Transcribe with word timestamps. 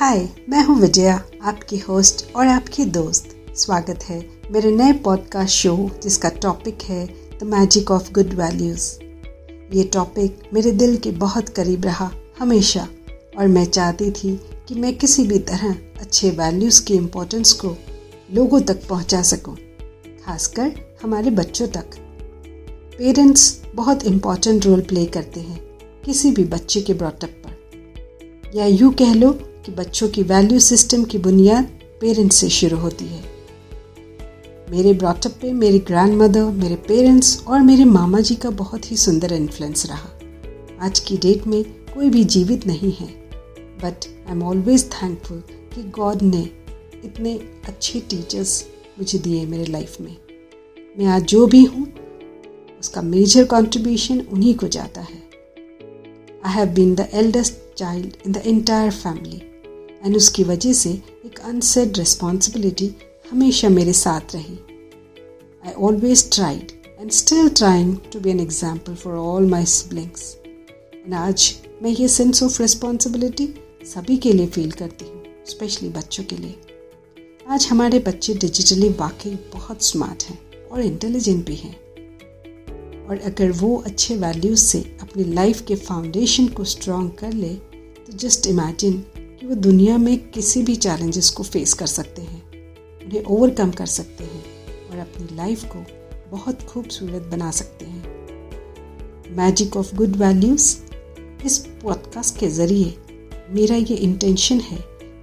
हाय 0.00 0.28
मैं 0.48 0.64
हूँ 0.64 0.80
विजया 0.80 1.24
आपकी 1.42 1.78
होस्ट 1.78 2.36
और 2.36 2.46
आपकी 2.46 2.84
दोस्त। 2.84 3.44
स्वागत 3.56 4.04
है 4.04 4.30
मेरे 4.50 4.70
नए 4.70 4.92
पॉडकास्ट 4.92 5.54
शो 5.54 5.90
जिसका 6.02 6.28
टॉपिक 6.28 6.82
है 6.82 7.06
the 7.40 7.42
magic 7.42 7.90
of 7.90 8.12
good 8.12 8.34
values 8.34 8.92
ये 9.72 9.84
टॉपिक 9.84 10.38
मेरे 10.54 10.70
दिल 10.70 10.96
के 10.96 11.10
बहुत 11.10 11.48
करीब 11.48 11.84
रहा 11.84 12.10
हमेशा। 12.38 12.88
और 13.38 13.48
मैं 13.48 13.64
चाहती 13.64 14.10
थी 14.10 14.40
कि 14.68 14.74
मैं 14.74 14.96
किसी 14.98 15.26
भी 15.26 15.38
तरह 15.38 15.76
अच्छे 16.00 16.30
वैल्यूज़ 16.30 16.84
की 16.84 16.94
इम्पोर्टेंस 16.94 17.52
को 17.52 17.76
लोगों 18.32 18.60
तक 18.60 18.88
पहुँचा 18.88 19.22
सकूँ, 19.22 19.56
खासकर 20.26 20.72
हमारे 21.02 21.30
बच्चों 21.30 21.68
तक। 21.68 21.86
पेरेंट्स 22.98 23.62
बहुत 23.74 24.04
इंपॉर्टेंट 24.04 24.66
रोल 24.66 24.80
प्ले 24.80 25.06
करते 25.06 25.40
हैं 25.40 25.60
किसी 26.04 26.30
भी 26.30 26.44
बच्चे 26.44 26.80
के 26.80 26.94
ब्रॉटअप 26.94 27.42
पर। 27.46 28.52
या 28.54 28.66
यूँ 28.66 28.94
कह 28.94 29.14
लो 29.14 29.38
कि 29.68 29.74
बच्चों 29.74 30.08
की 30.08 30.22
वैल्यू 30.22 30.58
सिस्टम 30.58 31.04
की 31.04 31.18
बुनियाद 31.18 31.64
पेरेंट्स 32.00 32.36
से 32.36 32.48
शुरू 32.48 32.76
होती 32.76 33.04
है। 33.04 33.22
मेरे 34.70 34.92
ब्रॉटअप 34.92 35.32
पे, 35.42 35.52
मेरी 35.52 35.78
ग्रैंड 35.78 36.14
मदर 36.14 36.44
मेरे 36.44 36.76
पेरेंट्स 36.76 37.46
और 37.46 37.60
मेरे 37.60 37.84
मामा 37.84 38.20
जी 38.20 38.34
का 38.34 38.50
बहुत 38.50 38.90
ही 38.90 38.96
सुंदर 38.96 39.32
इन्फ्लुएंस 39.32 39.86
रहा। 39.86 40.08
आज 40.80 40.98
की 40.98 41.16
डेट 41.16 41.46
में 41.46 41.64
कोई 41.64 42.10
भी 42.10 42.24
जीवित 42.24 42.66
नहीं 42.66 42.92
है। 42.92 43.06
But 43.82 44.06
I 44.06 44.32
am 44.32 44.42
always 44.42 44.90
thankful 44.92 45.42
कि 45.74 45.82
गॉड 45.82 46.22
ने 46.22 46.42
इतने 47.04 47.34
अच्छे 47.64 48.00
टीचर्स 48.00 48.64
मुझे 48.98 49.18
दिए 49.18 49.46
मेरे 49.46 49.64
लाइफ 49.64 50.00
में। 50.00 50.16
मैं 50.98 51.06
आज 51.06 51.22
जो 51.22 51.46
भी 51.46 51.64
हूँ, 51.64 51.86
उसका 52.80 53.02
मेजर 53.02 53.44
कंट्रीब्यूशन 53.44 54.20
उन्हीं 54.20 54.54
को 54.54 54.68
जाता 54.68 55.00
है। 55.00 55.22
I 56.46 56.54
have 56.54 56.68
been 56.68 56.94
the 56.94 57.08
eldest 57.12 57.54
child 57.78 58.12
in 58.26 58.32
the 58.32 58.36
entire 58.36 58.90
family 58.90 59.42
and 60.04 60.16
उसकी 60.16 60.44
वजह 60.44 60.72
से 60.72 60.90
एक 61.26 61.38
अनसेड 61.44 61.98
रिस्पॉन्सिबिलिटी 61.98 62.90
हमेशा 63.30 63.68
मेरे 63.68 63.92
साथ 63.92 64.34
रही। 64.34 64.58
I 65.64 65.72
always 65.72 66.30
tried 66.34 66.72
and 67.00 67.10
still 67.12 67.48
trying 67.48 67.96
to 68.12 68.20
be 68.20 68.30
an 68.30 68.40
example 68.40 68.94
for 68.94 69.14
all 69.16 69.46
my 69.46 69.64
siblings 69.66 70.34
and 70.44 71.14
आज 71.14 71.54
मैं 71.82 71.90
ये 71.90 72.08
सेंस 72.08 72.42
ऑफ़ 72.42 72.60
रिस्पॉन्सिबिलिटी 72.62 73.48
सभी 73.86 74.16
के 74.16 74.32
लिए 74.32 74.46
फील 74.46 74.70
करती 74.72 75.04
हूँ 75.04 75.22
स्पेशली 75.48 75.88
बच्चों 75.88 76.24
के 76.24 76.36
लिए। 76.36 76.54
आज 77.48 77.66
हमारे 77.66 77.98
बच्चे 78.06 78.34
डिजिटली 78.36 78.88
वाकई 78.98 79.30
बहुत 79.52 79.82
स्मार्ट 79.82 80.22
हैं 80.22 80.38
और 80.68 80.80
इंटेलिजेंट 80.80 81.44
भी 81.46 81.54
हैं। 81.56 81.76
और 83.06 83.18
अगर 83.26 83.52
वो 83.52 83.76
अच्छे 83.86 84.16
वैल्यूज़ 84.16 84.64
से 84.64 84.78
अपनी 85.02 85.24
लाइफ 85.24 85.60
के 85.68 85.74
फाउंडेशन 85.76 86.48
को 86.48 86.64
स्ट्रॉन्ग 86.64 87.12
कर 87.20 87.32
ले 87.32 87.54
तो 87.54 88.16
जस्ट 88.16 88.46
इमेजिन 88.46 89.02
कि 89.40 89.46
वो 89.46 89.54
दुनिया 89.54 89.96
में 89.98 90.16
किसी 90.30 90.62
भी 90.62 90.74
चैलेंजेस 90.76 91.28
को 91.30 91.42
फेस 91.42 91.72
कर 91.74 91.86
सकते 91.86 92.22
हैं 92.22 92.42
उन्हें 93.04 93.24
ओवरकम 93.24 93.70
कर 93.70 93.86
सकते 93.86 94.24
हैं 94.24 94.42
और 94.90 94.98
अपनी 94.98 95.36
लाइफ 95.36 95.64
को 95.64 95.84
बहुत 96.30 96.62
खूबसूरत 96.62 97.28
बना 97.30 97.50
सकते 97.50 97.84
हैं 97.84 99.36
मैजिक 99.36 99.76
ऑफ़ 99.76 99.94
गुड 99.96 100.16
वैल्यूज़ 100.16 100.76
इस 101.44 101.58
पॉडकास्ट 101.82 102.38
के 102.38 102.48
ज़रिए 102.48 102.94
मेरा 103.50 103.76
ये 103.76 103.96
इंटेंशन 103.96 104.60
है 104.60 104.78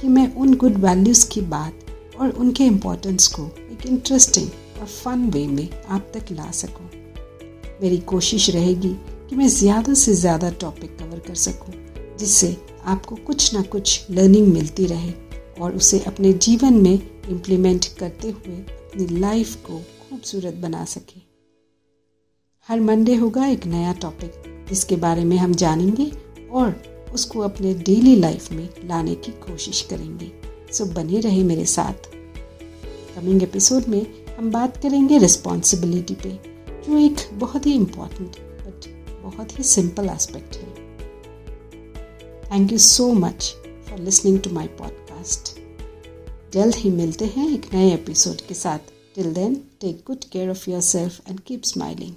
कि 0.00 0.08
मैं 0.08 0.26
उन 0.34 0.54
गुड 0.54 0.76
वैल्यूज़ 0.76 1.28
की 1.30 1.40
बात 1.50 2.16
और 2.20 2.30
उनके 2.30 2.64
इम्पोर्टेंस 2.64 3.26
को 3.28 3.44
एक 3.72 3.86
इंटरेस्टिंग 3.86 4.48
और 4.80 4.86
फन 4.86 5.30
वे 5.30 5.46
में 5.46 5.68
आप 5.88 6.10
तक 6.14 6.32
ला 6.32 6.50
सकूँ। 6.50 6.88
मेरी 7.82 7.98
कोशिश 8.06 8.50
रहेगी 8.50 8.92
कि 9.28 9.36
मैं 9.36 9.48
ज़्यादा 9.48 9.94
से 9.94 10.14
ज़्यादा 10.14 10.50
टॉपिक 10.60 10.98
कवर 10.98 11.18
कर 11.18 11.34
सकूँ, 11.34 11.74
जिससे 12.18 12.56
आपको 12.86 13.16
कुछ 13.16 13.54
ना 13.54 13.62
कुछ 13.62 14.06
लर्निंग 14.10 14.46
मिलती 14.46 14.86
रहे 14.86 15.12
और 15.60 15.76
उसे 15.76 16.00
अपने 16.00 16.32
जीवन 16.32 16.74
में 16.74 17.22
इम्प्लीमेंट 17.28 17.86
करते 17.98 18.30
हुए 18.30 18.56
अपनी 18.56 19.06
लाइफ 19.18 19.54
को 19.56 19.78
खूबसूरत 19.78 20.54
बना 20.54 20.84
सके। 20.84 21.20
हर 22.68 22.80
मंडे 22.80 23.14
होगा 23.14 23.46
एक 23.46 23.66
नया 23.66 23.92
टॉपिक 23.92 24.66
जिसके 24.68 24.96
बारे 24.96 25.24
में 25.24 25.36
हम 25.36 25.54
जानेंगे 25.54 26.12
और 26.50 26.82
उसको 27.14 27.40
अपने 27.40 27.74
डेली 27.74 28.16
लाइफ 28.16 28.52
में 28.52 28.68
लाने 28.84 29.14
की 29.14 29.32
कोशिश 29.32 29.82
करेंगे। 29.82 30.32
सो 30.72 30.84
बने 30.84 31.20
रहे 31.20 31.44
मेरे 31.44 31.64
साथ। 31.64 32.10
कमिंग 33.16 33.42
एपिसोड 33.42 33.84
में 33.88 34.06
हम 34.38 34.50
बात 34.50 34.76
करेंगे 34.76 35.18
रिस्पॉन्सिबिलिटी 35.18 36.14
पे, 36.14 36.30
जो 36.68 36.98
एक 36.98 37.16
बहुत 37.32 37.66
ही 37.66 37.72
इंपॉर्टेंट 37.72 38.36
बट 38.38 39.06
बहुत 39.22 39.58
ही 39.58 39.64
सिंपल 39.64 40.08
एस्पेक्ट 40.08 40.56
है। 40.56 40.89
Thank 42.52 42.72
you 42.72 42.78
so 42.78 43.12
much 43.12 43.56
for 43.88 43.98
listening 43.98 44.40
to 44.40 44.50
my 44.50 44.66
podcast 44.66 45.60
जल्द 46.52 46.74
ही 46.74 46.90
मिलते 46.90 47.24
हैं 47.24 47.54
एक 47.54 47.74
नए 47.74 47.94
एपिसोड 47.94 48.40
के 48.40 48.54
साथ. 48.54 48.78
Till 49.14 49.32
then 49.34 49.54
take 49.80 50.02
good 50.06 50.24
care 50.24 50.50
of 50.50 50.70
yourself 50.80 51.20
and 51.28 51.40
keep 51.40 51.62
smiling 51.64 52.14